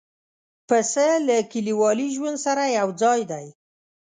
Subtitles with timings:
[0.67, 3.45] پسه له کلیوالي ژوند سره یو ځای دی.